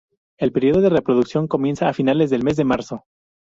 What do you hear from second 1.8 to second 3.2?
a finales del mes de marzo.